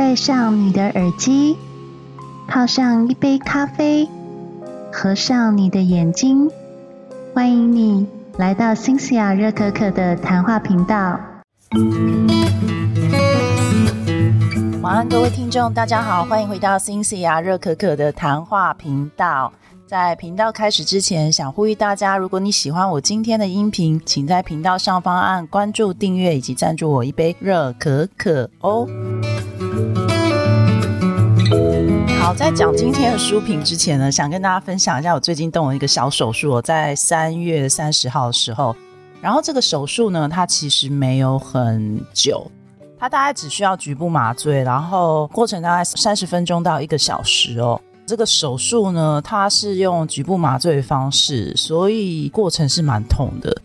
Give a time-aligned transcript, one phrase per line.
[0.00, 1.58] 戴上你的耳机，
[2.48, 4.08] 泡上一杯咖啡，
[4.90, 6.50] 合上你的眼睛，
[7.34, 8.06] 欢迎你
[8.38, 11.20] 来到新西亚热可可的谈话频道。
[14.80, 19.52] 晚安，各位听众，大家好，欢迎回到新西亚热可可的谈话频道。
[19.86, 28.88] 在频道开始之前，想呼吁大家，如果你喜欢我今天的音频，请在频道上方按关注、订阅以及赞助我一杯热可可哦。
[32.20, 38.76] 好，在讲今天的书评之前呢，想跟大家分享一下我最近动了一个小手术，我在三月三十号的时候，
[39.20, 42.48] 然后这个手术呢，它其实没有很久，
[42.98, 47.80] 它大概只需要局部麻醉，然后过程大概三十分钟到一个小时哦。
[48.06, 53.56] 这个手术呢，它是用局部麻醉方式，所以过程是蛮痛的。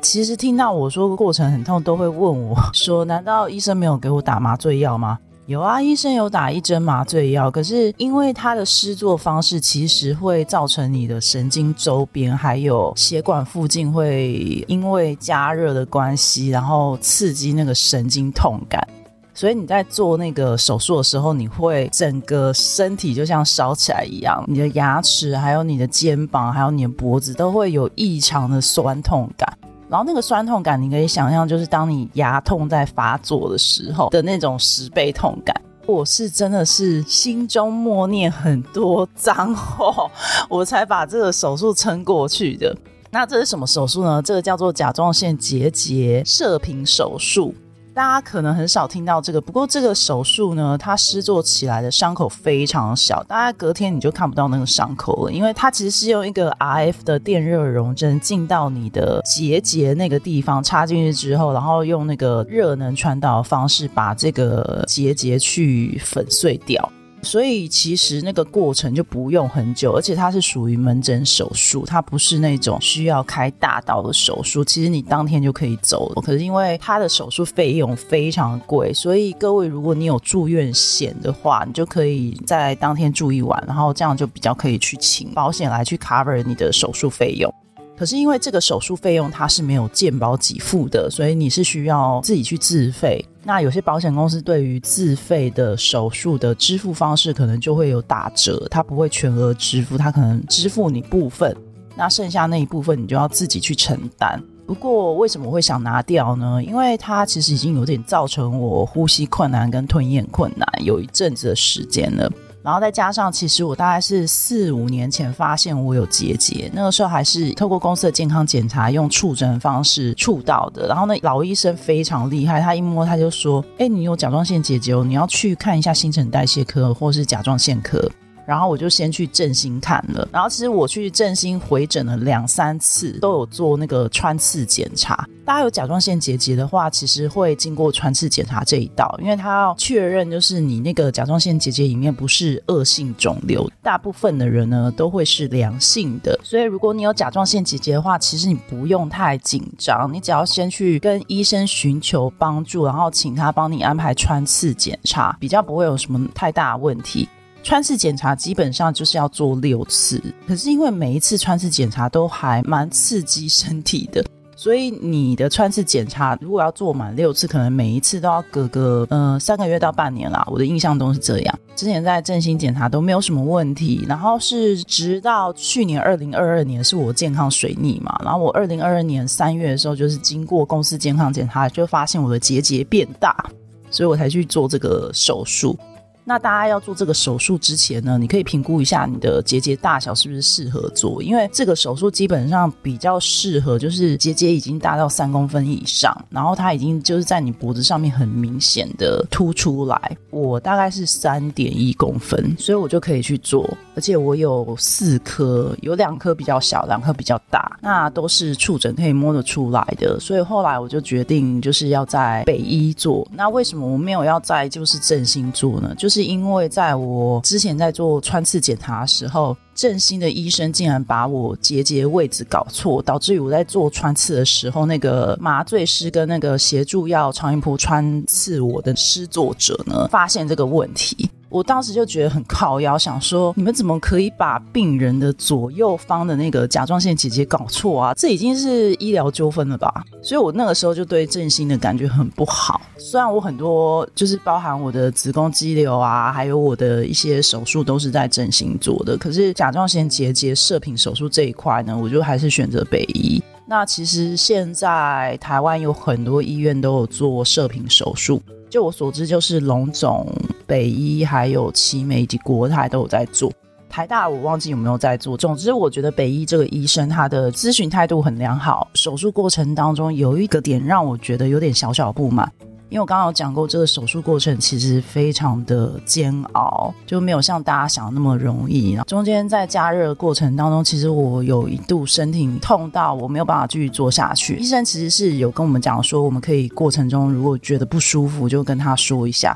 [0.00, 18.86] 其实听到我说过程很痛，都会问我说：“难道医生没有给我打麻醉药吗？”有啊，医生有打一针麻醉药，可是因为它的施作方式，其实会造成你的神经周边还有血管附近会因为加热的关系，然后刺激那个神经痛感。
[19.32, 29.50] 所以你在做那个手术的时候，你会整个身体就像烧起来一样，你的牙齿、还有你的肩膀、还有你的脖子都会有异常的酸痛感。
[29.88, 35.54] 然后那个酸痛感，你可以想象，就是当你牙痛在发作的时候的那种十倍痛感。
[35.86, 40.10] 我是真的是心中默念很多脏话，
[40.50, 42.76] 我才把这个手术撑过去的。
[43.10, 44.20] 那这是什么手术呢？
[44.20, 47.54] 这个叫做甲状腺结节射频手术。
[47.98, 66.92] 大家可能很少听到这个，不过这个手术呢，它施做起来的伤口非常小，大概隔天你就看不到那个伤口了，因为它其实是用一个 RF 的电热熔针进到你的结节那个地方插进去之后，然后用那个热能传导的方式把这个结节去粉碎掉。
[67.22, 74.64] 所以其实那个过程就不用很久，而且它是属于门诊手术，它不是那种需要开大刀的手术。
[74.64, 76.22] 其实你当天就可以走了。
[76.22, 87.52] 可是因为它的手术费用非常贵，所以各位如果你有住院险的话，你就可以在当天住一晚，然后这样就比较可以去请保险来去 cover 你的手术费用。
[87.98, 93.24] 可是因为这个手术费用它是没有健保给付的，所以你是需要自己去自费。
[93.42, 101.56] 那有些保险公司对于自费的手术的支付方式可能就会有打折，它不会全额支付，它可能支付你部分，
[101.96, 104.40] 那剩下那一部分你就要自己去承担。
[104.64, 106.62] 不过为什么会想拿掉呢？
[106.62, 112.30] 因为它其实已经有点造成我呼吸困难跟吞咽困难有一阵子的时间了。
[112.62, 120.86] 然后再加上，其实我大概是四五年前发现我有结节，那个时候还是透过公司的健康检查，用触诊方式触到的。
[120.88, 128.10] 然后呢，老医生非常厉害，他一摸他就说：“哎，你有甲状腺结节哦，你要去看一下新陈代谢科或是甲状腺科。”
[128.48, 135.28] 然后我就先去振兴看了，然后其实我去振兴回诊了两三次，都有做那个穿刺检查。
[135.44, 143.70] 大家有甲状腺结节的话，其实会经过穿刺检查这一道，因为他要确认就是你那个甲状腺结节里面不是恶性肿瘤。
[143.82, 157.28] 大部分的人呢都会是良性的，所以如果你有甲状腺结节的话，其实你不用太紧张，你只要先去跟医生寻求帮助，然后请他帮你安排穿刺检查，比较不会有什么太大问题。
[157.62, 164.24] 穿刺检查基本上就是要做六次，可是因为每一次穿刺检查都还蛮刺激身体的，
[164.56, 170.46] 所以你的穿刺检查如果要做满六次，可能每一次都要隔个呃三个月到半年啦。
[170.50, 171.58] 我的印象中是这样。
[171.76, 183.48] 之前在振兴检查都没有什么问题，然后是直到去年二零二二年是我健康水逆嘛，然后我二零二二年三月的时候就是经过公司健康检查，就发现我的结节变大，
[183.90, 185.78] 所以我才去做这个手术。
[186.28, 200.18] 那大家要做这个手术之前呢，你可以评估一下你的结节大小是不是适合做，因为这个手术基本上比较适合，就是结节已经大到三公分以上，然后它已经就是在你脖子上面很明显的凸出来。
[200.28, 210.20] 我大概是三点一公分，所以我就可以去做，而且我有四颗，有两颗比较小，两颗比较大，那都是触诊可以摸得出来的。
[210.20, 213.26] 所以后来我就决定就是要在北医做。
[213.32, 215.94] 那为什么我没有要在就是振兴做呢？
[215.96, 216.17] 就是。
[216.18, 231.30] 是因为在我之前在做穿刺检查的时候，正兴的医生竟然把我结节位置搞错，导致于我在做穿刺的时候，那个麻醉师跟那个协助要超音波穿刺我的施作者呢，发现这个问题。
[231.50, 238.14] 我当时就觉得很靠腰，想说你们怎么可以把病人的左右方的那个甲状腺结节搞错啊？
[238.14, 240.04] 这已经是医疗纠纷了吧？
[240.22, 242.80] 所以我那个时候就对振兴的感觉很不好。
[242.98, 253.42] 虽然我很多就是包含我的子宫肌瘤啊，还有我的一些手术都是在振兴做的，可是甲状腺结节射频手术这一块呢，我就还是选择北医。
[253.66, 258.42] 那其实现在台湾有很多医院都有做射频手术。
[258.70, 260.26] 就我所知，就是龙总、
[260.66, 263.52] 北医还有奇美以及国泰都有在做。
[263.88, 265.36] 台大我忘记有没有在做。
[265.36, 268.86] 总之，我觉得北医这个医生他的咨询态度很良好。
[268.92, 272.52] 手术过程当中有一个点让我觉得有点小小不满。
[272.90, 278.92] 因为我刚刚有讲过，这个手术过程其实非常的煎熬，就没有像大家想的那么容易。
[278.92, 284.56] 然后中间在加热的过程当中，其实我有一度身体痛到我没有办法继续做下去。
[284.56, 289.54] 医生其实是有跟我们讲说，我们可以过程中如果觉得不舒服，就跟他说一下。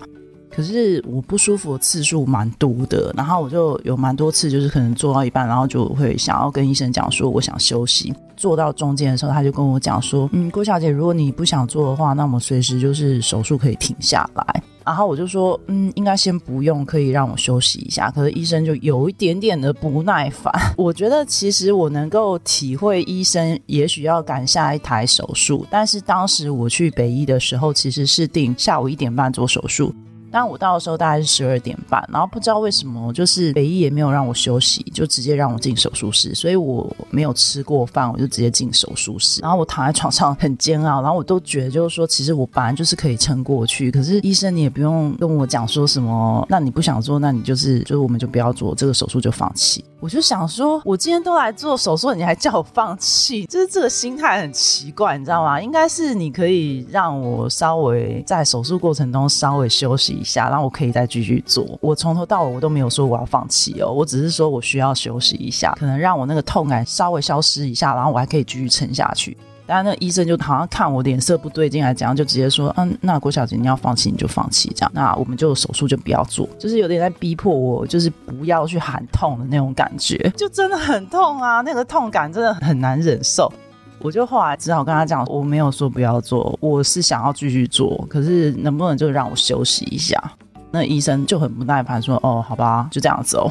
[0.55, 8.13] 可是我不舒服的次数蛮多的，然后我就有蛮多次，就是可能做到一半，然后就会想要跟医生讲说我想休息。
[8.43, 20.53] 坐到中间的时候，他就跟我讲说：“嗯，郭小姐，如果你不想做的话，那我们随时就是手术可以停下来。”然后我就说：“嗯，应该先不用，可以让我休息一下。”可是医生就有一点点的不耐烦。
[20.77, 29.95] 我觉得其实我能够体会医生也许要赶下一台手术，但是当时我去北医的时候，其实是定下午一点半做手术。
[30.33, 39.43] 但我到的时候大概是十二点半，然后不知道为什么，就是北医也没有让我休息，就直接让我进手术室，所以我没有吃过饭，我就直接进手术室。
[39.43, 49.85] 然后我躺在床上很煎熬，然后我都觉得就是说，其实我本来就是可以撑过去，可是医生你也不用跟我讲说什么，那你不想做，那你就是就是我们就不要做这个手术就放弃。
[50.03, 55.63] 我就想说，我今天都来做手术，你还叫我放弃，就是这个心态很奇怪，你知道吗？
[55.63, 60.13] 应该是你可以让我稍微在手术过程中稍微休息。
[60.13, 61.79] 一下，然后我可以再继续做。
[61.81, 69.37] 我从头到尾我都没有说我要放弃哦，我只是说我需要休息一下，可能让我那个痛感稍微消失一下，然后我还可以继续撑下去。
[69.73, 83.51] 当然，那医生就好像看我脸色不对劲，来讲就直接说：“嗯，那郭小姐你要放弃你就放弃，这样，那我们就手术就不要做。”就是有点在逼迫我，就是不要去喊痛的那种感觉，就真的很痛啊，那个痛感真的很难忍受。
[83.99, 90.23] 我就后来只好跟他讲，我没有说不要做，我是想要继续做，可是能不能就让我休息一下？
[90.71, 93.51] 那医生就很不耐烦说：“哦，好吧，就这样子哦。”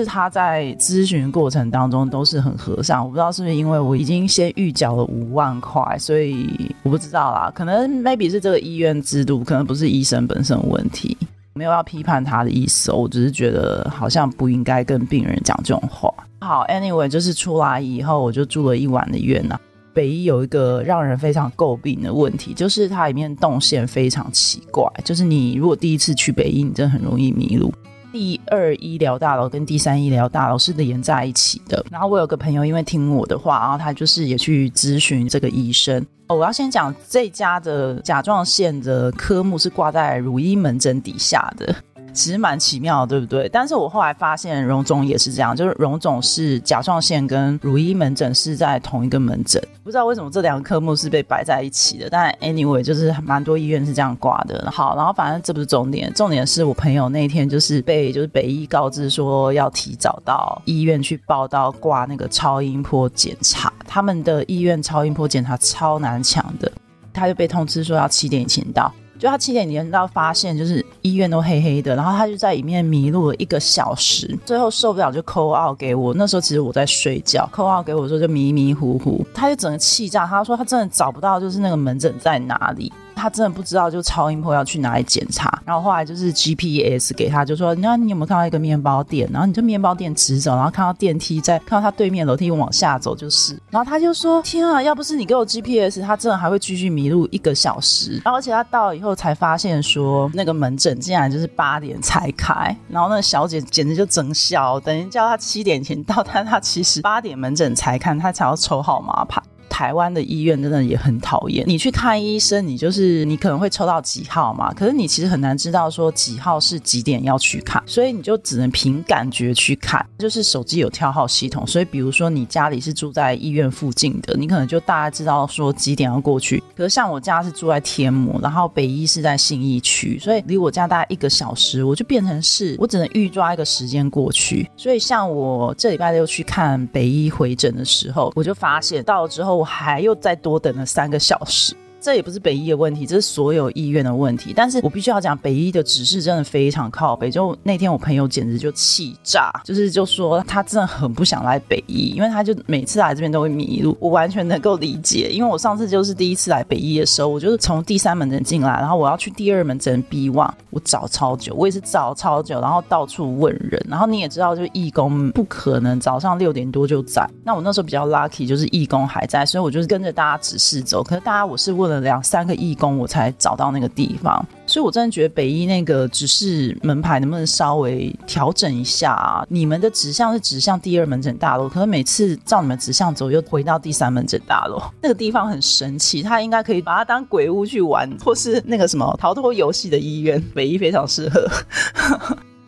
[0.00, 11.16] 是他在咨询过程当中都是很和善，我不知道是不是因为我已经先预缴了五万块，所以我不知道啦，可能 maybe 是这个医院制度，可能不是医生本身问题，
[11.52, 16.12] 没有要批判他的意思，我只是觉得好像不应该跟病人讲这种话。
[16.40, 19.58] 好，anyway，就是出来以后我就住了一晚的院呐。
[19.92, 24.84] 北医有一个让人非常诟病的问题，就是它里面动线非常奇怪。
[25.04, 27.74] 就是你如果第一次去北医，你真的很容易迷路。
[28.12, 31.84] 第二医疗大楼跟第三医疗大楼是连在一起的。
[31.90, 36.04] 然后我有个朋友，因为听我的话，然后他就是也去咨询这个医生。
[36.26, 41.74] 哦我要先讲这家的甲状腺的科目是挂在乳医门诊底下的。
[42.12, 43.48] 其实蛮奇妙，对不对？
[43.48, 52.08] 但是我后来发现荣总也是这样，就是荣总是甲状腺跟乳医门诊是在同一个门诊，不知道为什么这两个科目是被摆在一起的。
[52.10, 54.70] 但 anyway，就是蛮多医院是这样挂的。
[54.70, 66.70] 好，然后反正这不是重点，重点是我朋友那天就是被就是北医告知说要提早到医院去报到挂那个超音波检查，他们的医院超音波检查超难抢的，
[67.12, 68.92] 他就被通知说要七点以前到。
[69.20, 76.14] 就他七点连到，发现就是医院都黑黑的，然后他就在里面迷路了一个小时，最后受不了就扣号给我。
[76.14, 82.90] 那时候其实我在睡觉，扣号给我的时候就迷迷糊糊，他就整个气炸，他说他真的找不到就是那个门诊在哪里。
[83.20, 85.62] 他真的不知道，就超音波要去哪里检查。
[85.64, 89.28] 然后后来就是 GPS 给他，就说：“你看，你有没有看到一个面包店？
[89.32, 102.76] 然后你就面包店直走，然后看到电梯在，看到他对面楼梯往下走就是。”然后他就说：“天啊，要不是你给我 GPS，他真的还会继续迷路一个小时。”然后而且他到了以后才发现说，那个门诊竟然就是八点才开。
[102.88, 109.42] 然后那个小姐简直就整笑，等于叫他七点前到，但他其实八点门诊才看，他才要抽号码牌。
[109.70, 111.64] 台湾的医院真的也很讨厌。
[111.66, 120.04] 你去看医生，你就是你可能会抽到几号嘛，可是你其实很难知道说几号是几点要去看，所以你就只能凭感觉去看。
[120.18, 126.62] 就是手机有跳号系统，所以比如说你家里是住在医院附近的，你可能就大概知道说几点要过去。
[126.76, 134.68] 可是像我家是住在天母，然后北医是在信义区，所以离我家大概一个小时，我就变成是我只能预抓一个时间过去。
[134.76, 139.59] 所以像我这礼拜六去看北医回诊的时候，我就发现到了之后。
[139.60, 144.54] 我还又再多等了三个小时，这也不是北医的问题，这是所有医院的问题。
[144.56, 147.30] 但是我必须要讲，北医的指示真的非常靠北。
[147.30, 153.94] 就那天我朋友简直就气炸，就是就说他真的很不想来北医，因为他就每次来这边都会迷路。
[154.00, 163.78] 我完全能够理解，因为我上次就是第一次来北医的时候，我就是从第三门诊进来，然后我要去第二门诊 B 望我找超久，我也是找超久，然后到处问人。
[163.86, 167.28] 然后你也知道，就义工不可能早上六点多就在。
[167.44, 171.02] 那我那时候比较 lucky，就是义工还在，所以我就是跟着大家指示走。
[171.02, 171.89] 可是大家我是问。
[171.90, 179.44] 了两三个义工，我才找到那个地方，所以我真的觉得北医那个指示门牌能不能稍微调整一下啊？
[179.48, 191.48] 你们的指向是指向第二门诊大楼，可是每次照你们指向走，又回到第三门诊大楼，那个地方很神奇，它应该可以把它当鬼屋去玩，或是那个什么逃脱游戏的医院，北医非常适合。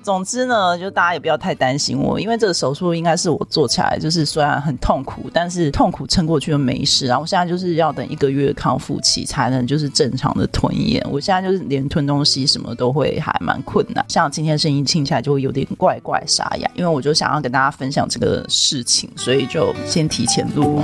[0.03, 7.07] 总之呢，就大家也不要太担心我，因为这个手术应该是我做起来，就是虽然很痛苦，但是痛苦撑过去就没事。
[7.07, 11.01] 然后我现在就是要等一个月康复期才能就是正常的吞咽。
[11.11, 20.81] 我现在就是连吞东西什么都会还蛮困难，像今天声音听起来就会有点怪怪沙哑，因为我就想要跟大家分享这个事情，所以就先提前录。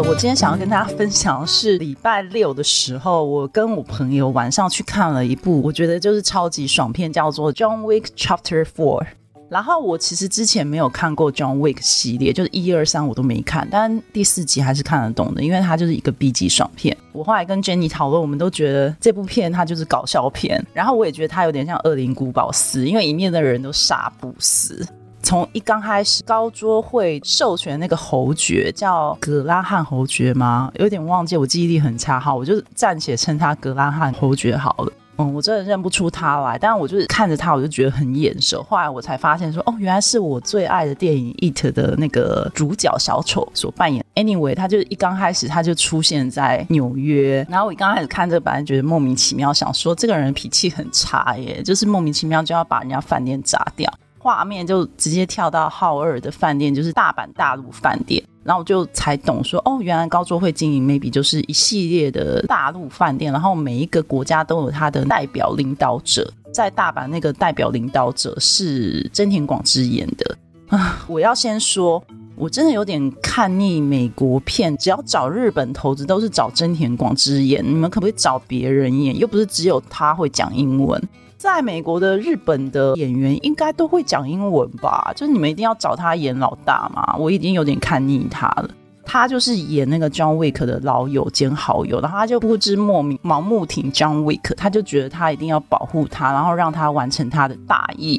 [0.00, 9.02] 我今天想要跟大家分享的是礼拜六的时候，我跟我朋友晚上去看了一部，我觉得就是超级爽片，叫做《John Wick Chapter Four》。
[9.48, 16.96] 然后我其实之前没有看过 John Wick 系列，就是一二三我都没看，但第四集还是看得懂的，因为它就是一个 B 级爽片。
[17.12, 24.84] 我后来跟 Jenny 讨论，我们都觉得这部片它就是搞笑片，然后我也觉得它有点像《恶灵古堡四》，因为里面的人都杀不死。
[25.24, 30.70] 从一刚开始，高桌会授权那个侯爵叫格拉汉侯爵吗？
[30.74, 32.20] 有点忘记，我记忆力很差。
[32.20, 34.92] 好，我就暂且称他格拉汉侯爵好了。
[35.16, 38.62] 嗯，我真的认不出他来，但我就是看着他，我就觉得很眼熟。
[38.64, 44.04] 后来我才发现说，哦，原来是我最爱的电影《It》的那个主角小丑所扮演。
[44.16, 53.90] Anyway，他就一刚开始他就出现在纽约，然后我一刚开始看这个，本来觉得莫名其妙，想说这个人脾气很差耶，就是莫名其妙就要把人家饭店砸掉。
[54.24, 70.34] 画面就直接跳到浩二的饭店，就是大阪大陆饭店，然后我就才懂说，哦，原来高桌会经营 maybe 就是一系列的大陆饭店，然后每一个国家都有他的代表领导者，在大阪那个代表领导者是真田广之演的
[70.68, 71.04] 啊。
[71.06, 72.02] 我要先说，
[72.34, 79.18] 我真的有点看腻美国片，只要找日本投资都是找真田广之演，你们可不可以找别人演？
[79.18, 80.98] 又不是只有他会讲英文。
[81.44, 85.12] 在美国的日本的演员应该都会讲英文吧？
[85.14, 87.14] 就是你们一定要找他演老大嘛？
[87.18, 88.70] 我已经有点看腻他了。
[89.04, 98.18] 他就是演那个 John Wick 的老友兼好友，然后他就不知莫名盲目挺 John Wick，他就觉得他一定要保护他，然后让他完成他的大业。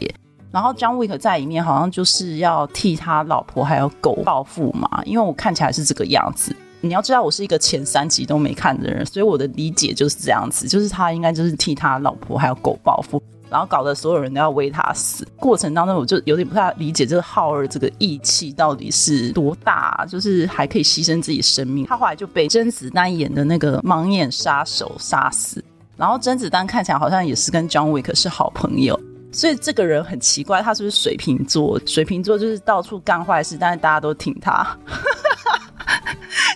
[0.51, 5.01] 然后 John Wick 在里面好像就是要替他老婆还有狗报复嘛？
[5.03, 6.55] 因为我看起来是这个样子。
[6.85, 15.27] 你要知道，我是一个前三集都没看的人，所以我的理解就是这样子，就是他应该就是替他老婆还有狗报复，然后搞得所有人都要为他死。
[15.37, 21.85] 过程当中，我就有点不太理解这个浩儿这个义气到底是多大，就是还可以牺牲自己生命。
[21.87, 25.63] 他后来就被甄子丹演的那个盲眼杀手杀死，
[25.97, 28.99] 然后甄子丹看起来好像也是跟 John Wick 是好朋友，
[29.31, 31.79] 所以这个人很奇怪，他是不是水瓶座？
[31.85, 34.77] 水瓶座就是到处干坏事，但是大家都挺他。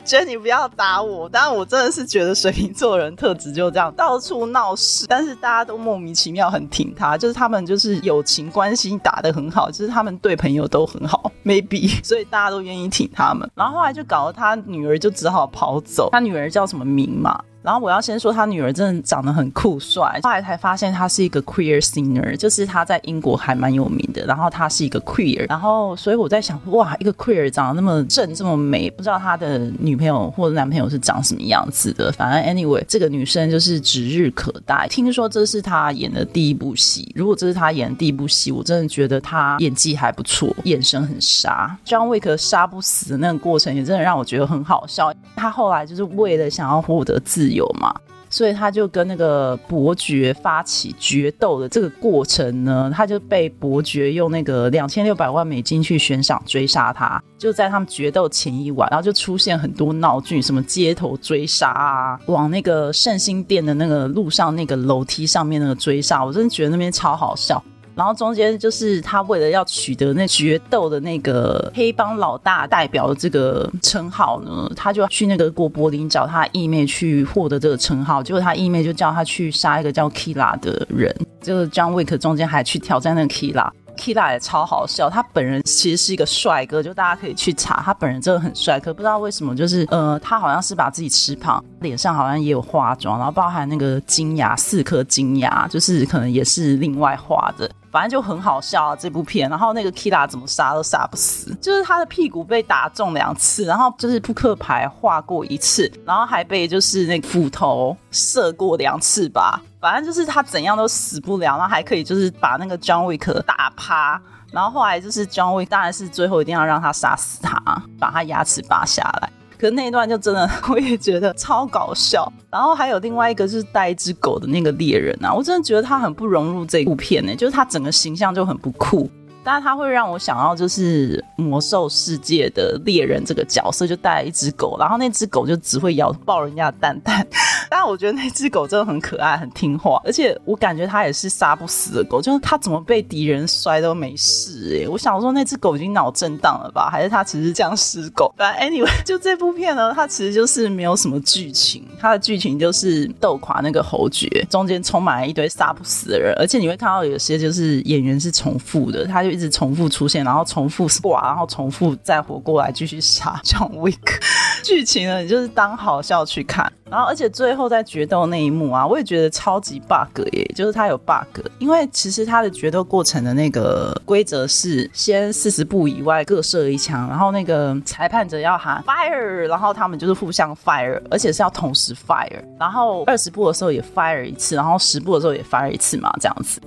[0.09, 13.47] 觉得你不要打我，但我真的是觉得水瓶座人特质就这样，到处闹事，但是大家都莫名其妙很挺他，就是他们就是友情关系打得很好，就是他们对朋友都很好，maybe， 所以大家都愿意挺他们。
[13.53, 17.39] 然后后来就搞得他女儿就只好跑走，他女儿叫什么名嘛？
[17.61, 20.19] 然后我要先说，他女儿真的长得很酷帅。
[20.23, 24.25] 后来才发现他是一个 queer singer，就是他在英国还蛮有名的。
[24.25, 32.11] 然后他是一个 queer，然后所以我在想，哇，一个 queer 长得那么正这么美，不知道他的女朋友或者男朋友是长什么样子的。
[32.13, 34.87] 反正 anyway，这个女生就是指日可待。
[34.89, 41.77] 听说这是他演的第一部戏，如果这是他演的第一部戏，我真的觉得他演技还不错，眼神很杀。
[41.85, 45.13] John Wick 杀不死的那个过程也真的让我觉得很好笑。
[45.35, 47.93] 他后来就是为了想要获得自有嘛，
[48.29, 57.21] 所以他就跟那个伯爵发起决斗的这个过程呢，他就被伯爵用那个两千六百万美金去悬赏追杀他。
[57.37, 67.63] 就在他们决斗前一晚，然后就出现很多闹剧，什么街头追杀啊，往那个圣心殿的那个路上那个楼梯上面那个追杀，我真的觉得那边超好笑。
[67.99, 78.23] 然后中间就是他为了要取得那决斗的那个黑帮老大代表的这个称号呢，他就去那个过柏林找他义妹去获得这个称号。
[78.23, 81.13] 结果他义妹就叫他去杀一个叫 Kila 的人。
[81.41, 83.69] 这个 John Wick 中间还去挑战那个 Kila。
[83.97, 88.79] Kira 也超好笑，他本人其实是一个帅哥，就大家可以去查，他本人真的很帅。
[88.79, 97.69] 可不知道为什么，就是呃，他好像是把自己吃胖，脸上好像也有化妆，然后包含那个金牙四颗金牙，就是可能也是另外画的。
[97.91, 99.49] 反正就很好笑啊，这部片。
[99.49, 109.61] 然后那个 Kira 怎么杀都杀不死，就是他的屁股被打中两次，然后就是扑克牌画过一次，然后还被就是那个斧头射过两次吧。
[109.79, 114.21] 反正就是他怎样都死不了，然后还可以就是把那个 John Wick 打趴。
[114.51, 117.61] 然后后来就是 John Wick 当然是最后一定要让他杀死他，
[117.99, 119.31] 把他牙齿拔下来。
[119.59, 122.31] 可是那一段就真的， 我也觉得超搞笑。
[122.49, 129.09] 然后还有另外一个是带一只狗的那个猎人啊，我真的觉得他很不融入这部片呢，就是他整个形象就很不酷。
[129.49, 137.25] 但是他会让我想到就是魔兽世界的猎人这个角色，就带一只狗，然后那只狗就只会咬爆人家的蛋蛋。
[137.67, 144.87] 但我觉得那只狗真的很可爱，很听话，而且我感觉它也是杀不死的狗，就是它怎么被敌人摔都没事哎。
[144.87, 148.31] 我想说那只狗已经脑震荡了吧，还是它其实僵尸狗？
[148.37, 164.19] 反正 anyway， 就这部片呢，它其实就是没有什么剧情，它的剧情就是斗垮那个侯爵，中间充满了一堆杀不死的人，而且你会看到有些就是演员是重复的，他就一直重复出现，然后重复挂，然后重复再活过来继续杀 John Wick。
[164.61, 166.69] 剧情呢，你就是当好笑去看。
[166.91, 186.59] 然后，而且最后在决斗那一幕啊，我也觉得超级 bug 耶，就是它有 bug，因为其实它的决斗过程的那个规则是先四十步以外各射一枪，然后那个裁判者要喊 fire，然后他们就是互相 fire，而且是要同时 fire，然后二十步的时候也 fire 一次，然后十步的时候也 fire 一次嘛，这样子。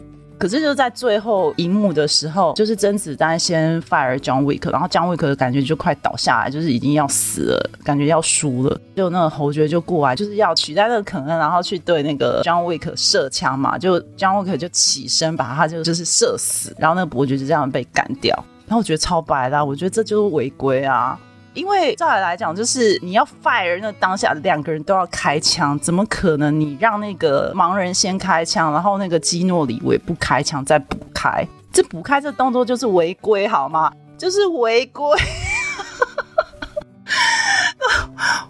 [0.42, 8.80] 可是就在最后一幕的时候，就是甄子丹先 fire John Wick，然后 John Wick 的感觉就快倒下来，就是已经要死了，感觉要输了。
[8.96, 13.78] 就那个侯爵就过来，就是要取代那个肯恩，然后去对那个 John Wick 射枪嘛。
[13.78, 18.34] 就 John Wick 就起身把他就就是射死，然后那个伯爵就这样被干掉。
[18.66, 21.16] 然后我觉得超白的，我觉得这就是违规啊。
[21.54, 31.46] 因为照理来讲，就是你要 fire 那当下两个人都要开枪，怎么可能你让那个盲人先开枪，然后那个基诺里维不开枪再补开？
[31.72, 33.92] 这补开这动作就是违规好吗？
[34.16, 35.04] 就是违规。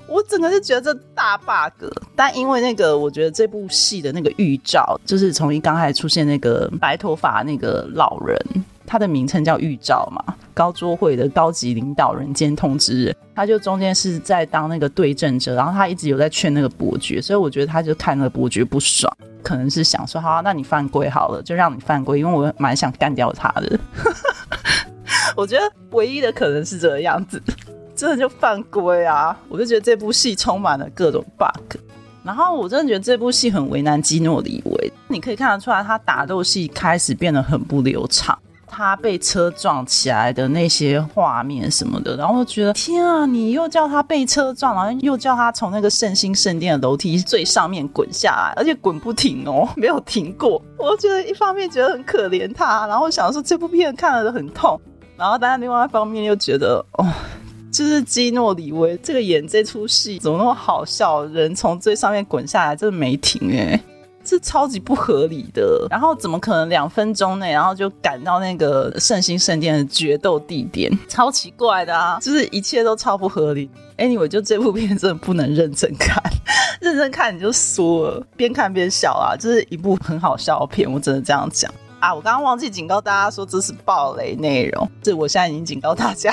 [0.06, 8.38] 我整个是觉得这大 bug，但因为那个，我觉得这部戏的那个预兆，就是从一刚开始出现那个白头发那个老人。
[8.92, 19.11] 他的名称叫预兆嘛，高桌会的高级领导人兼通知人，他就中间是在当那个对阵者，然后他一直有在劝那个伯爵，所以我觉得他就看那个伯爵不爽，
[19.42, 23.81] 可能是想说，好，那你犯规好了，就让你犯规，因为我蛮想干掉他的。
[25.35, 27.42] 我觉得唯一的可能是这个样子，
[27.96, 29.35] 真的就犯规啊！
[29.48, 31.78] 我就觉得这部戏充满了各种 bug，
[32.22, 38.38] 然后我真的觉得这部戏很为难基诺里维，你可以看得出来，他打斗戏开始变得很不流畅。
[38.74, 50.62] 他被车撞起来的那些画面什么的，然后我觉得天啊，你又叫他被车撞，然后又叫他从那个圣心圣殿的楼梯最上面滚下来，而且滚不停哦， 没有停过。
[50.78, 54.80] 我觉得一方面觉得很可怜他，然后想说这部片看了都很痛，
[55.18, 57.06] 然后但是另外一方面又觉得哦，
[57.70, 63.78] 就是基诺里维这个演这出戏怎么那么好笑，人从最上面滚下来，真的没停哎。
[64.24, 70.90] 这超级不合理的，然后怎么可能两分钟内，然后就赶到那个圣心圣殿的决斗地点？
[71.08, 72.18] 超奇怪的啊！
[72.20, 73.68] 就是一切都超不合理。
[73.98, 76.22] Anyway，就这部片真的不能认真看，
[76.80, 79.37] 认真看你就输了，边看边笑啊！
[79.38, 82.14] 这是一部很好笑的片，我真的这样讲啊！
[82.14, 86.32] 我刚刚忘记警告大家说这是暴雷内容，这我现在已经警告大家。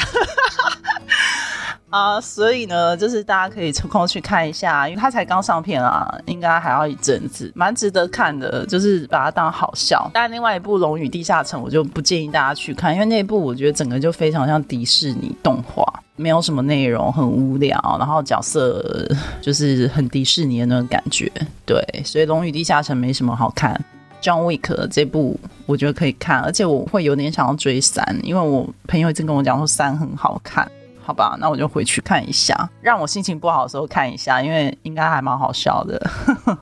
[1.89, 10.09] 啊，所以呢，就是大家可以抽空去看一下，因为它才刚上片啊，应该还要一阵子，蛮值得看的，就是把它当好笑。
[10.13, 15.83] 但另外一部《龙与地下城》，我就不建议大家去看，因为那部我觉得整个就非常像迪士尼动画，
[16.15, 19.09] 没有什么内容，很无聊，然后角色
[19.41, 21.31] 就是很迪士尼的那种感觉。
[21.65, 23.79] 对，所以《龙与地下城》没什么好看。
[24.21, 30.69] John Wick 这部我觉得可以看，而且我会有点想要追三，因为我朋友一直跟我讲说三很好看。
[31.09, 35.99] 好吧，那我就回去看一下，让我心情不好的时候看一下，因为应该还蛮好笑的。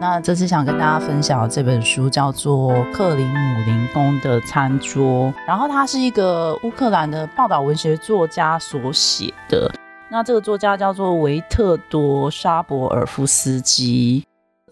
[0.00, 9.72] 那这次想跟大家分享的这本书叫做《克林姆林宫的餐桌》，然后它是一个乌克兰的报道文学作家所写的。
[10.10, 14.24] 那这个作家叫做维特多·沙博尔夫斯基。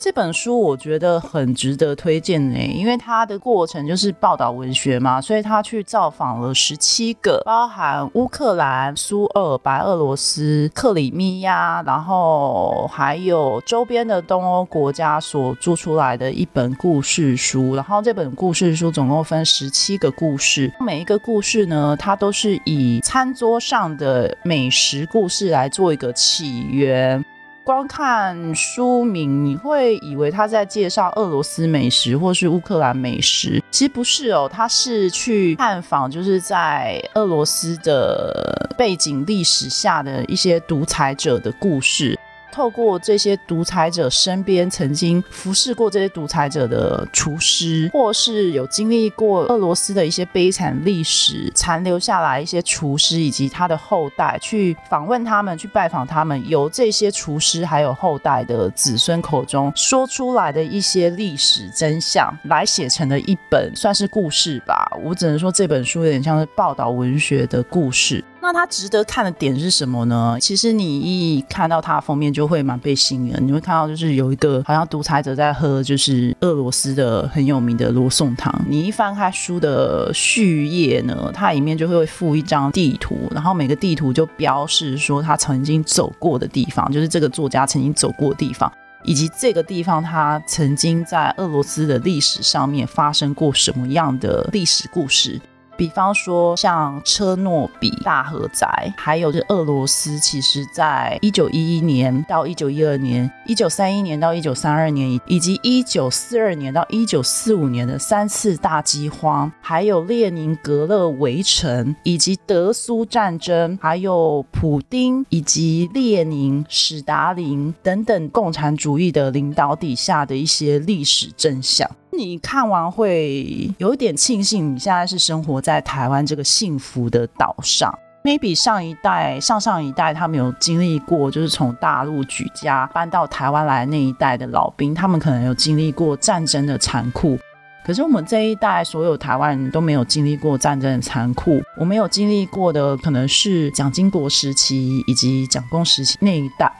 [0.02, 17.76] 这本书我觉得很值得推荐呢，因为它的过程就是报道文学嘛，所以他去造访了十七个，包含乌克兰、苏俄、白俄罗斯、克里米亚，然后还有周边的东欧国家所做出来的一本故事书。
[17.76, 27.24] 然后这本故事书总共分十七个故事，每一个故事呢，它都是以餐桌上的美食故事来做一个起源。
[27.64, 42.18] 光看书名，你会以为他在介绍俄罗斯美食或是乌克兰美食，其实不是哦，他是去探访，就是在俄罗斯的背景历史下的一些独裁者的故事。
[42.52, 64.90] 透过这些独裁者身边曾经服侍过这些独裁者的厨师，或是有经历过俄罗斯的一些悲惨历史残留下来一些厨师以及他的后代，去访问他们，去拜访他们，由这些厨师还有后代的子孙口中说出来的一些历史真相，来写成的一本算是故事吧。
[65.02, 68.22] 我只能说这本书有点像是报道文学的故事。
[68.42, 70.36] 那它值得看的点是什么呢？
[70.40, 78.52] 其实你一看到它封面就会蛮被吸引，你会看到就是有一个好像独裁者在喝，就是俄罗斯的很有名的罗宋汤。
[78.68, 88.70] 你一翻开书的序页呢，它里面就会附一张地图，然后每个地图就标示说他曾经走过的地方，就是这个作家曾经走过的地方，
[89.04, 95.40] 以及这个地方他曾经在俄罗斯的历史上面发生过什么样的历史故事。
[95.76, 121.88] 比方说，像车诺比大核灾，还有是俄罗斯，其实在一九一一年到一九一二年、一九三一年到一九三二年，以及一九四二年到一九四五年的三次大饥荒，还有列宁格勒围城，以及德苏战争，还有普丁以及列宁、史达林等等共产主义的领导底下的一些历史真相。
[122.14, 127.92] 你看完会有一点庆幸，你现在是生活在台湾这个幸福的岛上。
[128.22, 137.38] maybe 上一代、上上一代他们有经历过，就是从大陆举家搬到台湾来那一代的老兵，他们可能有经历过战争的残酷。
[137.84, 146.70] 可是我们这一代所有台湾人都没有经历过战争的残酷，我们有经历过的可能是蒋经国时期以及蒋公时期那一代。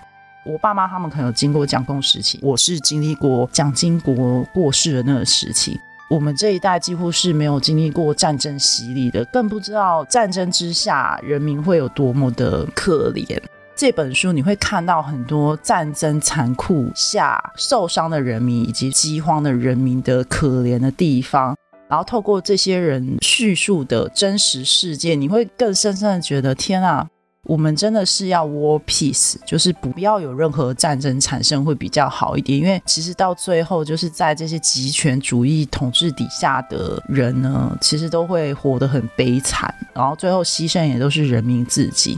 [0.45, 5.79] 我爸妈他们可能有经过蒋公时期，我是经历过蒋经国过世的那个时期。
[6.11, 13.41] 我们这一代几乎是没有经历过战争洗礼的，更不知道战争之下人民会有多么的可怜。
[13.75, 21.57] 这本书你会看到很多战争残酷下受伤的人民以及饥荒的人民的可怜的地方，
[21.89, 27.09] 然后透过这些人叙述的真实事件，你会更深深的觉得天啊！
[27.49, 32.57] 我们真的是要 war peace，就是不要有任何战争产生会比较好一点。
[32.57, 42.17] 因为其实到最后，就是在这些极权主义统治底下的人呢，其实都会活得很悲惨，然后最后牺牲也都是人民自己。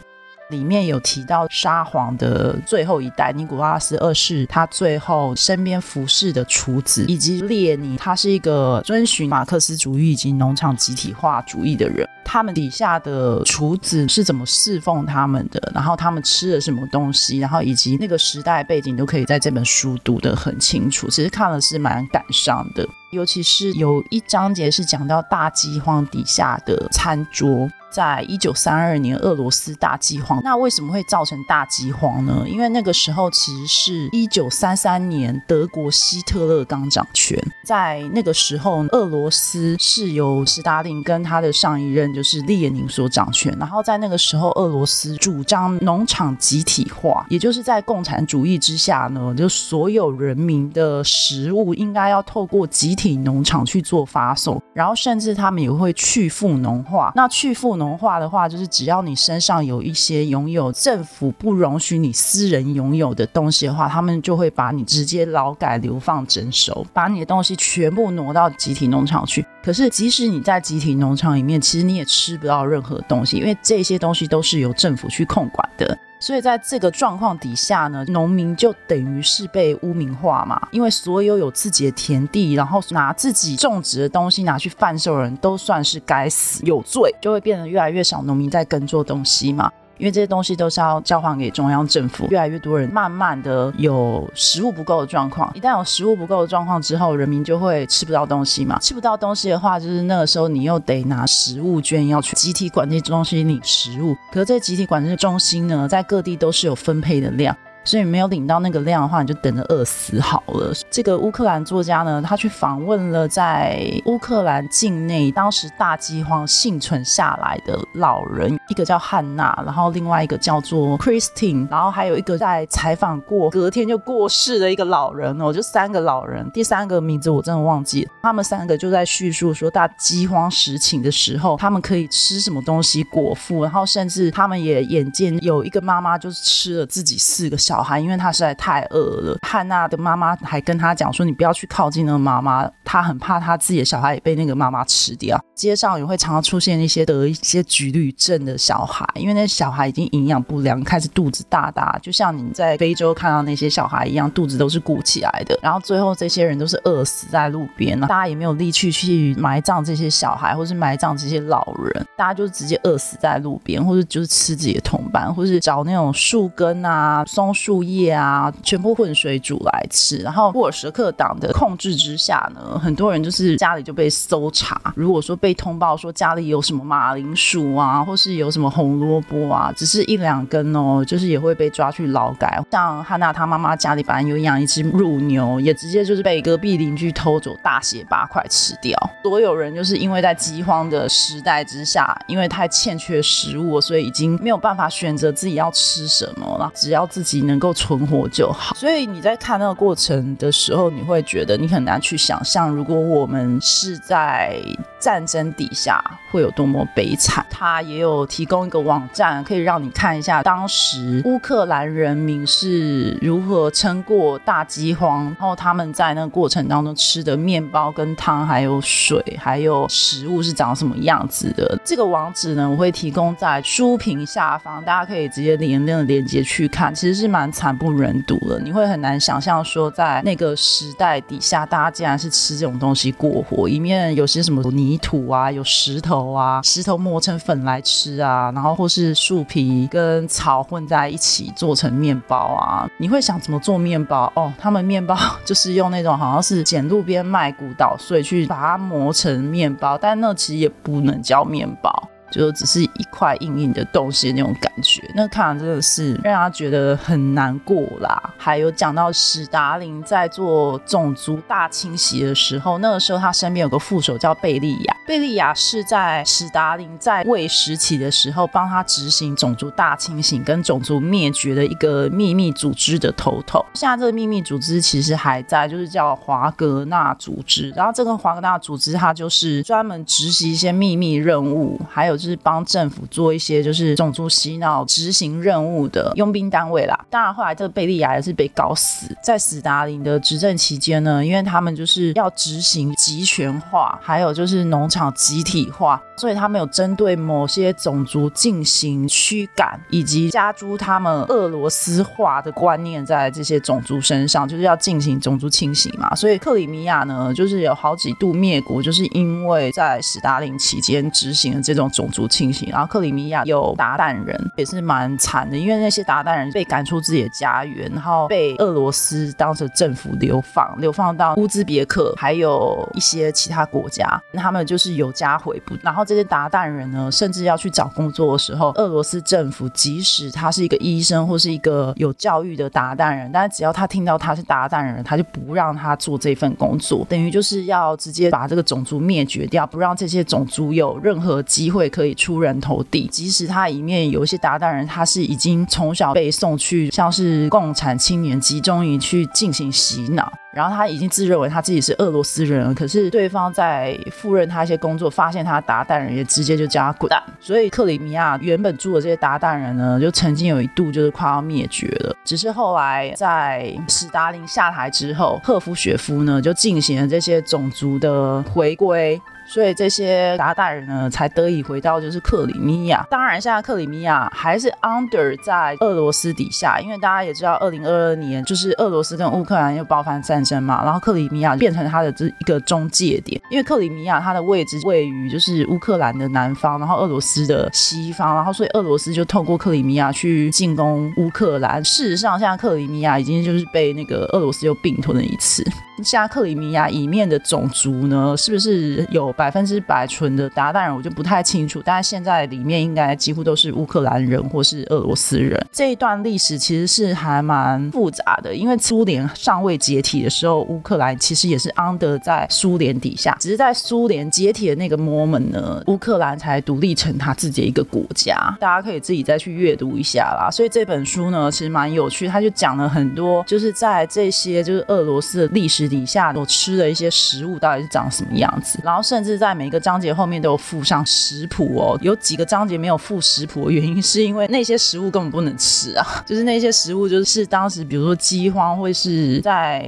[0.48, 12.06] 里面有提到沙皇的最后一代尼古拉斯二世，他最后身边服侍的厨子，以及列宁，他是一个遵循马克思主义以及农场集体化主义的人。
[12.24, 15.70] 他们底下的厨子是怎么侍奉他们的？
[15.74, 17.38] 然后他们吃了什么东西？
[17.38, 21.08] 然后以及那个时代背景都可以在这本书读得很清楚。
[21.08, 27.68] 其实看了是蛮感伤的，尤其是有一章节是讲到大饥荒底下的餐桌。
[27.94, 30.40] 在一九三二年，俄罗斯大饥荒。
[30.42, 32.44] 那为什么会造成大饥荒呢？
[32.44, 37.40] 因为那个时候其实是一九三三年，德国希特勒刚掌权。
[37.64, 43.56] 在那个时候，俄罗斯是由斯大林跟他的上一任就是列宁所掌权。
[43.60, 54.60] 然后在那个时候，俄罗斯主张农场集体化，也就是在共产主义之下呢，就所有人民的食物应该要透过集体农场去做发送。
[54.72, 57.12] 然后甚至他们也会去富农化。
[57.14, 57.83] 那去富农。
[57.84, 69.44] 文化的话，就是只要你身上有一些拥有政府不容许你私人拥有的东西的话，他们就会把你直接劳改、流放、征收，把你的东西全部挪到集体农场去。
[69.62, 75.96] 可是，即使你在集体农场里面，其实你也吃不到任何东西，因为这些东西都是由政府去控管的。
[76.24, 80.66] 所以在这个状况底下呢，农民就等于是被污名化嘛。
[80.70, 89.70] 因为所有有自己的田地，然后拿自己种植的东西拿去贩售的人都算是该死有罪，就会变得越来越少农民在耕作东西嘛。
[89.98, 95.50] 因为这些东西都是要交还给中央政府，越来越多人慢慢的有食物不够的状况。
[95.54, 98.78] 一旦有食物不够的状况之后，人民就会吃不到东西嘛。
[98.80, 104.16] 吃不到东西的话，就是那个时候你又得拿食物券要去集体管制中心领食物。
[104.32, 107.56] 可是这集体管制中心呢，在各地都是有分配的量。
[107.84, 110.72] 所以没有领到那个量的话，你就等着饿死好了。
[110.90, 128.10] 这个乌克兰作家呢，他去访问了在乌克兰境内当时大饥荒幸存下来的老人，一个叫汉娜，然后另外一个叫做 Christine，然后还有一个在采访过隔天就过世的一个老人哦，就三个老人，第三个名字我真的忘记了。
[128.22, 139.36] 他们三个就在叙述说大饥荒时情的时候，他们可以吃什么东西果腹，然后甚至他们也眼见有一个妈妈就是吃了自己四个小小孩，因为他实在太饿了。
[139.42, 155.56] 汉娜的妈妈还跟他讲说：“你不要去靠近那个妈妈，他很怕他自己的小孩也被那个妈妈吃掉。”街上也会常常出现一些得一些橘绿症的小孩，因为那小孩已经营养不良，开始肚子大大，就像你在非洲看到那些小孩一样，肚子都是鼓起来的。
[155.62, 158.08] 然后最后这些人都是饿死在路边了。
[158.08, 170.16] 大家也没有力气去埋葬这些小孩，或是埋葬这些老人，大家就直接饿死在路边，或者就是吃自己的同伴，或是找那种树根啊、松树叶啊，全部混水煮来吃。
[170.16, 174.80] 然后布尔什克党的控制之下呢，很多人就是家里就被搜查。
[174.94, 182.62] 如果说被通报说家里有什么马铃薯啊，或是有什么红萝卜啊，只是一两根哦，就是也会被抓去劳改。
[182.70, 188.04] 像汉娜她妈妈家里本来有养一只乳牛，也直接就是被隔壁邻居偷走大卸。
[188.08, 198.76] 八块吃掉，所有人就是因为在饥荒的时代之下，因为太欠缺食物，所以已经没有办法选择自己要吃什么了，只要自己能够存活就好。
[198.76, 204.60] 所以你在看那个过程的时候，你会觉得你很难去想象，如果我们是在
[205.04, 207.44] 战争底下会有多么悲惨。
[207.50, 217.84] 他也有提供一个网站，可以让你看一下当时乌克兰人民是如何撑过大饥荒，然后他们在那个过程当中吃的面包。
[217.94, 221.78] 跟汤还有水还有食物是长什么样子的？
[221.84, 226.94] 这个网址呢，我会提供在书评下方，大家可以直接连那个链接去看。
[226.94, 233.68] 其实是蛮惨不忍睹的，你会很难想象说，在那个时代底下，大家竟然是吃这种东西过活。
[233.68, 242.90] 里面有些什么泥土啊，有石头啊，石头磨成粉来吃啊，然后或是树皮跟草混在一起做成面包啊。
[242.98, 244.32] 你会想怎么做面包？
[244.34, 247.84] 哦，他们面包 就是用那种好像是捡路边卖谷稻。
[247.84, 252.08] 捣碎去把它磨成面包，但那其实也不能叫面包。
[252.40, 258.34] 就只是一块硬硬的东西那种感觉，那看完真的是让他觉得很难过啦。
[258.36, 273.64] 还有讲到史达林在做种族大清洗的时候，那个时候他身边有个副手叫贝利亚，贝利亚是在史达林在位时期的时候帮他执行种族大清洗跟种族灭绝的一个秘密组织的头头。
[273.74, 277.70] 现在这个秘密组织其实还在，就是叫华格纳组织。
[277.76, 282.18] 然后这个华格纳组织它就是专门执行一些秘密任务，还有。
[282.24, 286.98] 是帮政府做一些就是种族洗脑执行任务的佣兵单位啦。
[287.10, 306.14] 当然后来这个贝利亚也是被搞死在斯大林的执政期间呢，因为他们就是要执行集权化，还有就是农场集体化，所以他们有针对某些种族进行驱赶，以及加诸他们俄罗斯化的观念在这些种族身上，就是要进行种族清洗嘛。
[306.14, 312.10] 所以克里米亚呢，就是有好几度灭国，就是因为在斯大林期间执行了这种种。
[312.14, 325.74] 族清醒，然后克里米亚有鞑靼人也是蛮惨的，因为那些鞑靼人被赶出自己的家园，然后被俄罗斯当成政府流放，流放到乌兹别克，还有一些其他国家，他们就是有家回不。
[325.82, 342.14] 然后这些鞑靼人呢，甚至要去找工作的时候，俄罗斯政府即使他是一个医生或是一个有教育的鞑靼人，但是只要他听到他是鞑靼人，他就不让他做这份工作，等于就是要直接把这个种族灭绝掉，不让这些种族有任何机会可以。
[342.24, 357.22] 出人头地，即使他里面有一些鞑靼人，他是已经从小被送去像是共产青年集中营去进行洗脑，然后他已经自认为他自己是俄罗斯人了，可是对方在赴任他一些工作，发现他鞑靼人，也直接就叫他滚蛋。
[357.40, 369.20] 所以克里米亚原本住的这些鞑靼人呢，就曾经有一度就是快要灭绝了，只是后来在史达林下台之后，赫夫雪夫呢就进行了这些种族的回归。
[369.54, 373.06] 所以这些鞑靼人呢，才得以回到就是克里米亚。
[373.08, 383.40] 当然，现在克里米亚还是 under 在俄罗斯底下，因为大家也知道，二零二二年就是俄罗斯跟乌克兰又爆发战争嘛，然后克里米亚变成它的这一个中介点。
[383.48, 391.84] 因为克里米亚它的位置位于就是乌克兰的南方，然后俄罗斯的西方，然后所以俄罗斯就透过克里米亚去进攻乌克兰。
[391.84, 395.64] 事实上，现在克里米亚已经就是被那个俄罗斯又并吞了一次。
[396.02, 399.32] 现在克里米亚里面的种族呢，是不是有？
[399.43, 401.82] 百百分之百纯的鞑靼人，我就不太清楚。
[401.84, 405.62] 但是现在里面应该几乎都是乌克兰人或是俄罗斯人。
[405.70, 418.34] 这一段历史其实是还蛮复杂的，因为苏联尚未解体的时候，乌克兰其实也是 under 在苏联底下，只是在苏联解体的那个 moment 呢，乌克兰才独立成他自己的一个国家。
[418.58, 420.48] 大家可以自己再去阅读一下啦。
[420.50, 431.98] 所以这本书呢，其实蛮有趣，他就讲了很多，就是在这些就是俄罗斯的历史底下所吃的一些食物到底是长什么样子，然后甚至在每个章节后面都有附上食谱哦。
[432.02, 439.80] 有几个章节没有附食谱的原因，是因为那些食物根本不能吃啊， 就是那些食物就是当时比如说饥荒或是在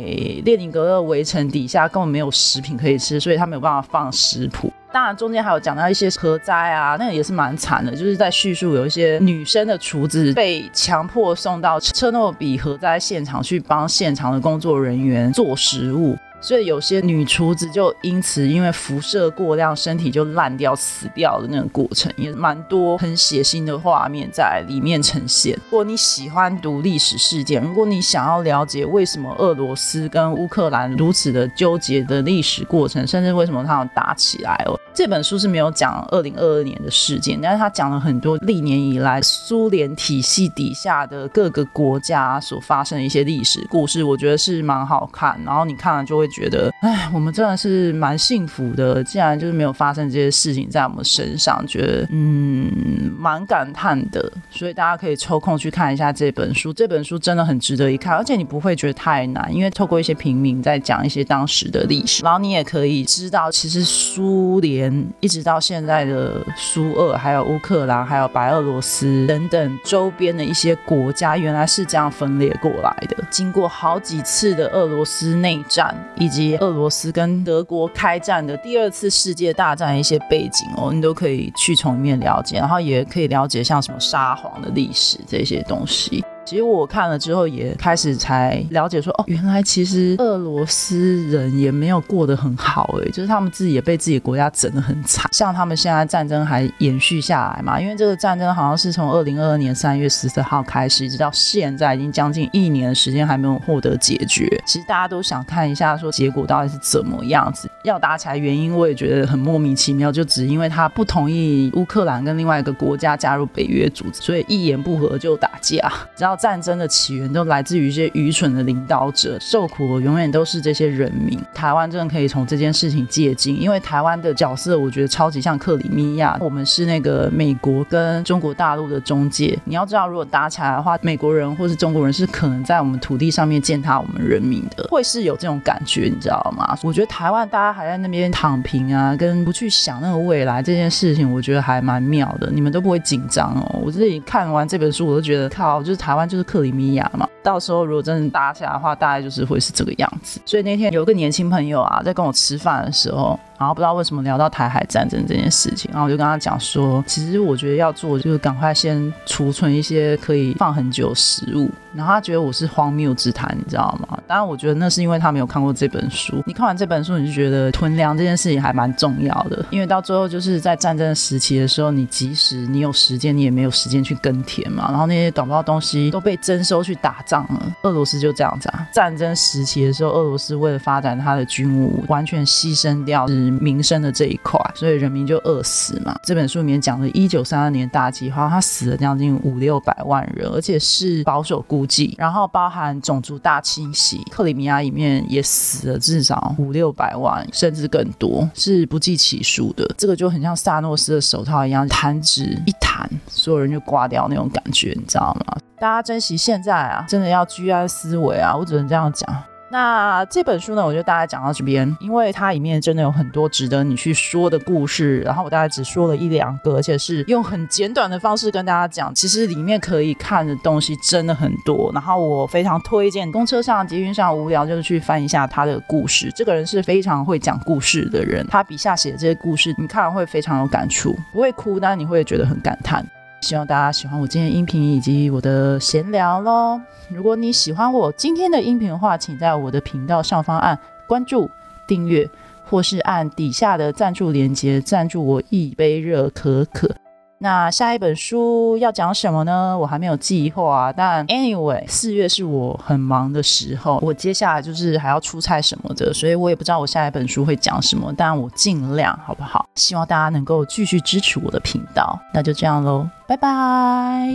[0.44, 4.72] 列宁格勒围城底下根本没有食品可以吃，所以他没有办法放食谱。
[4.92, 16.16] 当然，中间还有讲到一些核灾啊，那个也是蛮惨的，就是在叙述有一些女生的厨子被强迫送到车诺比核灾现场去帮现场的工作人员做食物。
[16.40, 25.58] 所以有些女厨子就因此因为辐射过量，身体就烂掉、死掉的那个过程，也蛮多很血腥的画面在里面呈现。
[25.70, 45.40] 如果你喜欢读历史事件，如果你想要了解为什么俄罗斯跟乌克兰如此的纠结的历史过程，甚至为什么他们打起来哦，这本书是没有讲二零二二年的事件，但是他讲了很多历年以来苏联体系底下的各个国家所发生的一些历史故事，我觉得是蛮好看。
[45.44, 46.25] 然后你看了就会。
[46.28, 52.70] 觉得，哎，我们真的是蛮幸福的，竟然就是没有发生这些事情在我们身上，觉得嗯，
[53.18, 54.32] 蛮感叹的。
[54.50, 73.16] 所以大家可以抽空去看一下这本书，这本书真的很值得一看，而且你不会觉得太难，因为透过一些平民在讲一些当时的历史，然后你也可以知道，其实苏联一直到现在的苏俄，还有乌克兰，还有白俄罗斯等等周边的一些国家，原来是这样分裂过来的。
[73.30, 75.94] 经过好几次的俄罗斯内战。
[76.18, 86.24] 以及俄罗斯跟德国开战的第二次世界大战一些背景哦，你都可以去从里面了解，然后也可以了解像什么沙皇的历史这些东西。
[86.46, 95.28] 其实我看了之后，也开始才了解说，哦，原来其实俄罗斯人也没有过得很好，哎，就是他们自己也被自己国家整得很惨。
[95.32, 97.80] 像他们现在战争还延续下来嘛？
[97.80, 104.46] 因为这个战争好像是从二零二二年三月十四号开始，一直到现在已经将近一年的时间还没有获得解决。
[104.64, 107.68] 其实大家都想看一下，说结果到底是怎么样子。
[107.82, 115.92] 要打起来原因，我也觉得很莫名其妙，就只因为他不同意乌克兰跟另外一个国家加入北约组织，所以一言不合就打架。
[116.16, 121.38] 然后战争的起源都来自于一些愚蠢的领导者，受苦的永远都是这些人民。
[121.54, 129.58] 台湾真的可以从这件事情借鉴，因为台湾的角色我觉得超级像克里米亚，我们是那个美国跟中国大陆的中介。
[129.64, 136.76] 你要知道，如果打起来的话，美国人或是中国人是可能在我们土地上面践踏我们人民的，会是有这种感觉，你知道吗？
[136.82, 142.50] 我觉得台湾大家还在那边躺平啊，跟不去想那个未来这件事情，我觉得还蛮妙的。
[142.52, 143.80] 你们都不会紧张哦。
[143.82, 146.62] 我自己看完这本书，我都觉得靠，就是台湾就是克。
[146.62, 150.40] 里米亚嘛，到时候如果真的搭起来的话，大概就是会是这个样子。
[150.44, 153.38] 所以那天有个年轻朋友啊，在跟我吃饭的时候。
[153.58, 161.70] 然后不知道为什么聊到台海战争这件事情，然后我就跟他讲说，其实我觉得要做就是赶快先储存一些可以放很久食物。
[161.94, 164.18] 然后他觉得我是荒谬之谈，你知道吗？
[164.26, 166.42] 当然，我觉得那是因为他没有看过这本书。
[166.46, 174.88] 你看完这本书，你就觉得囤粮这件事情还蛮重要的，因为到最后就是在战争时期的时候，你即使你有时间，你也没有时间去耕田嘛。
[174.90, 177.72] 然后那些找不到东西都被征收去打仗了。
[177.84, 183.45] 俄罗斯就这样子啊，战争时期的时候，俄罗斯为了发展他的军务，完全牺牲掉是。
[183.50, 186.14] 民生的这一块，所以人民就饿死嘛。
[186.22, 199.86] 这本书里面讲的，一九三二年大饥荒，他死了将近五六百万人，而且是保守估计，然后包含种族大清洗，克里米亚里面也死了至少五六百万，甚至更多，是不计其数的。
[199.96, 205.56] 这个就很像萨诺斯的手套一样，弹指一弹，所有人就挂掉那种感觉，你知道吗？
[205.78, 209.42] 大家珍惜现在啊，真的要居安思危啊，我只能这样讲。
[209.68, 219.12] 那这本书呢，我就大概讲到这边，因为它里面真的有很多值得你去说的故事，然后我大概只说了一两个，而且是用很简短的方式跟大家讲。
[219.12, 226.30] 其实里面可以看的东西真的很多，然后我非常推荐公车上、捷运上无聊就是去翻一下他的故事。
[226.36, 233.04] 这个人是非常会讲故事的人，他笔下写的这些故事，你看完会非常有感触，不会哭，但你会觉得很感叹。
[233.46, 236.80] 希望大家喜欢我今天音频以及我的闲聊喽。
[237.08, 241.48] 如果你喜欢我今天的音频的话，请在我的频道上方按关注、
[241.86, 242.28] 订阅，
[242.68, 246.90] 或是按底下的赞助链接赞助我一杯热可可。
[247.38, 249.78] 那下一本书要讲什么呢？
[249.78, 250.90] 我还没有计划。
[250.96, 258.10] 但 anyway，四月是我很忙的时候，我接下来就是还要出差什么的，所以我也不知道我下一本书会讲什么。
[258.16, 259.68] 但我尽量，好不好？
[259.74, 262.18] 希望大家能够继续支持我的频道。
[262.32, 264.28] 那就这样喽，拜拜。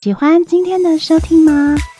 [0.00, 1.76] 喜欢今天的收听吗？